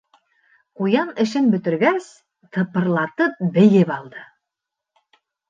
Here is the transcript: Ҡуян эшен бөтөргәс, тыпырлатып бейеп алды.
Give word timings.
Ҡуян 0.79 1.11
эшен 1.23 1.51
бөтөргәс, 1.55 2.07
тыпырлатып 2.57 3.45
бейеп 3.59 3.95
алды. 3.99 4.27